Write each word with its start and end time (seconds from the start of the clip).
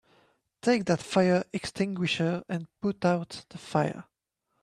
Take 0.63 0.85
that 0.85 0.99
fire 0.99 1.43
extinguisher 1.53 2.43
and 2.49 2.67
put 2.81 3.05
out 3.05 3.45
the 3.49 3.59
fire! 3.59 4.05